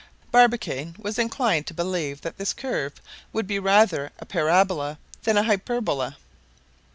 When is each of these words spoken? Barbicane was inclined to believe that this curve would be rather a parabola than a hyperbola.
Barbicane 0.31 0.95
was 0.97 1.19
inclined 1.19 1.67
to 1.67 1.75
believe 1.75 2.21
that 2.21 2.39
this 2.39 2.53
curve 2.53 2.93
would 3.33 3.45
be 3.45 3.59
rather 3.59 4.11
a 4.17 4.25
parabola 4.25 4.97
than 5.25 5.37
a 5.37 5.43
hyperbola. 5.43 6.17